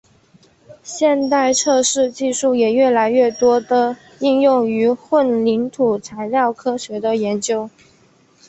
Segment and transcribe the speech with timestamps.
[0.81, 7.69] 现代测试技术也越来越多地应用于混凝土材料科学的研究。